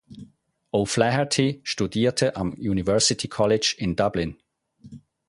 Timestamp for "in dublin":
3.77-4.35